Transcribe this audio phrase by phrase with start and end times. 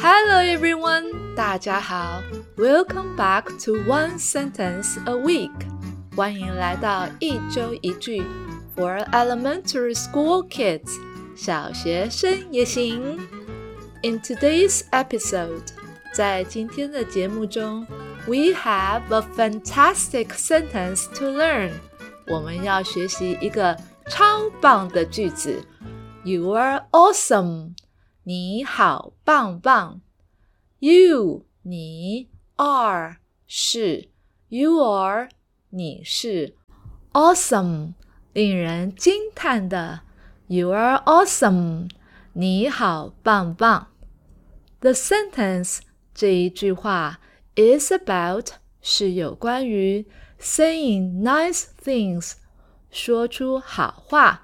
[0.00, 2.22] Hello everyone，大家好，
[2.56, 5.50] Welcome back to One Sentence a Week，
[6.14, 8.22] 欢迎来到一周一句
[8.76, 10.92] for elementary school kids，
[11.36, 13.18] 小学生也行。
[14.02, 15.62] In today's episode，
[16.14, 17.86] 在今天的节目中，
[18.26, 21.70] we have a fantastic sentence to learn，
[22.26, 23.76] 我们要学习一个
[24.08, 25.62] 超棒的句子。
[26.22, 27.74] You are awesome，
[28.24, 30.00] 你好棒棒。
[30.78, 34.08] You 你 are 是
[34.48, 35.28] You are
[35.70, 36.54] 你是
[37.12, 37.94] awesome
[38.32, 40.00] 令人惊叹的。
[40.46, 41.90] You are awesome，
[42.32, 43.88] 你好棒棒。
[44.80, 45.80] The sentence
[46.14, 47.20] 这一句话
[47.54, 50.06] is about 是有关于
[50.40, 52.34] saying nice things
[52.90, 54.42] 说出好话。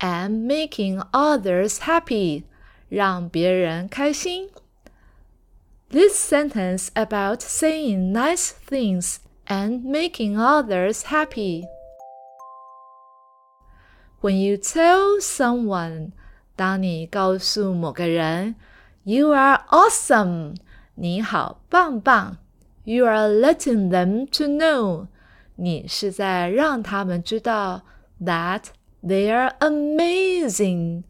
[0.00, 2.44] and making others happy，
[2.88, 4.50] 让别人开心。
[5.90, 11.64] This sentence about saying nice things and making others happy.
[14.20, 16.12] When you tell someone，
[16.56, 18.56] 当你告诉某个人，
[19.04, 20.56] You are awesome，
[20.94, 22.38] 你好棒棒，
[22.84, 25.08] You are letting them to know，
[25.56, 27.82] 你是在让他们知道
[28.20, 28.64] that
[29.02, 31.02] they are amazing.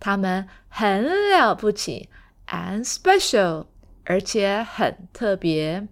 [0.00, 2.08] 他们很了不起，
[2.48, 3.66] and special，
[4.04, 5.86] 而且很特别。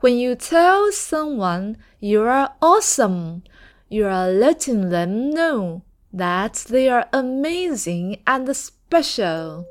[0.00, 3.42] When you tell someone you are awesome,
[3.88, 5.82] you are letting them know
[6.14, 9.64] that they are amazing and special.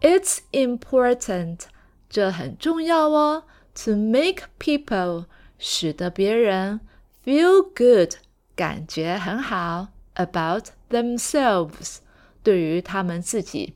[0.00, 1.66] It's important，
[2.08, 3.44] 这很重要哦，
[3.84, 5.26] to make people，
[5.58, 6.80] 使得别人
[7.24, 8.14] feel good，
[8.56, 11.98] 感觉很好 ，about themselves，
[12.42, 13.74] 对于他们自己，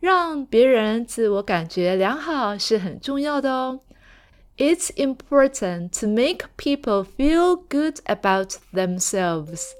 [0.00, 3.80] 让别人自我感觉良好是很重要的哦。
[4.56, 9.70] It's important to make people feel good about themselves.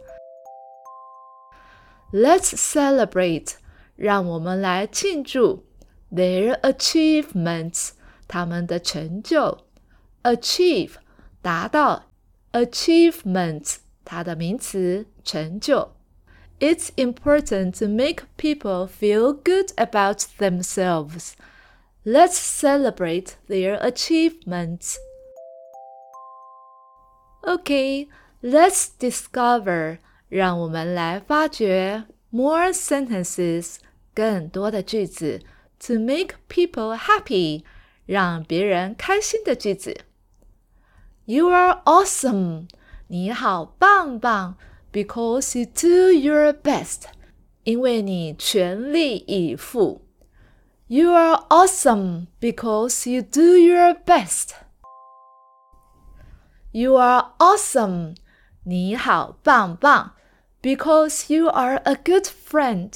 [2.12, 3.55] Let's celebrate，
[3.97, 5.65] 让我们来庆祝
[6.12, 7.91] their achievements，
[8.27, 9.59] 他们的成就。
[10.22, 10.93] Achieve，
[11.43, 12.06] 达到。
[12.53, 15.93] achievement 它的名词成就。
[16.59, 21.33] It's important to make people feel good about themselves.
[22.05, 24.97] Let's celebrate their achievements.
[27.43, 28.09] Okay,
[28.43, 29.99] let's discover.
[30.28, 33.77] 让我们来发掘 more sentences
[34.15, 35.41] 更多的句子
[35.81, 37.65] to make people happy
[38.06, 40.05] 让别人开心的句子。
[41.31, 42.66] you are awesome.
[43.09, 44.56] 你好棒棒，
[44.93, 47.03] because you do your best.
[47.65, 50.03] 因为你全力以赴。
[50.87, 54.50] You are awesome because you do your best.
[56.72, 58.16] You are awesome.
[58.65, 60.12] 你好棒棒，
[60.61, 62.94] because you are a good friend.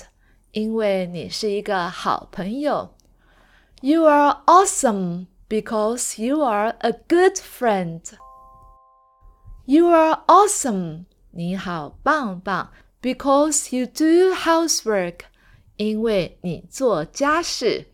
[0.52, 2.94] 因为你是一个好朋友。
[3.80, 8.00] You are awesome because you are a good friend.
[9.68, 11.06] You are awesome.
[11.30, 12.70] 你好棒棒，
[13.00, 15.20] because you do housework.
[15.76, 17.86] 因为你做家事。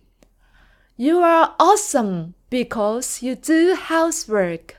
[0.97, 4.75] You are awesome because you do housework.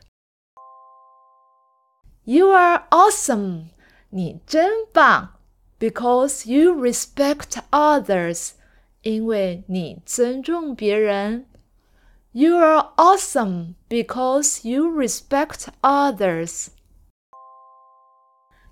[2.25, 3.69] You are awesome.
[4.09, 5.39] 你真棒，
[5.79, 8.51] because you respect others.
[9.01, 11.47] 因为你尊重别人。
[12.33, 16.67] You are awesome because you respect others.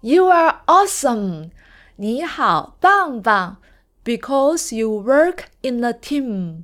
[0.04, 1.52] You are awesome.
[1.98, 3.58] 你好棒棒，
[4.04, 6.64] because you work in a team.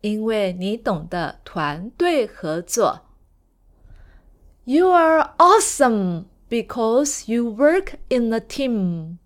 [0.00, 3.00] 因为你懂得团队合作。
[4.64, 9.18] You are awesome because you work in a team.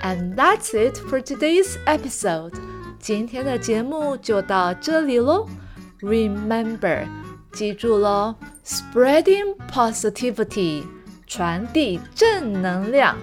[0.00, 2.52] And that's it for today's episode.
[3.00, 5.48] 今天的节目就到这里喽。
[6.00, 7.06] Remember，
[7.52, 8.34] 记住喽，
[8.64, 10.84] spreading positivity，
[11.26, 13.16] 传递正能量，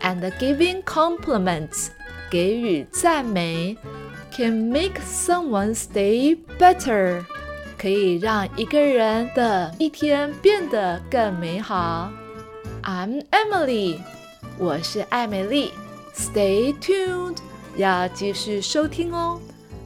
[0.00, 1.88] and giving compliments，
[2.30, 3.76] 给予赞美，
[4.32, 7.22] can make someone's day better，
[7.78, 12.10] 可以让一个人的一天变得更美好。
[12.82, 14.00] I'm Emily，
[14.58, 15.72] 我是艾美丽。
[16.14, 17.38] Stay tuned。
[17.76, 19.40] 要继续收听哦。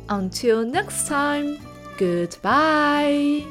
[0.09, 1.59] Until next time,
[1.99, 3.45] goodbye.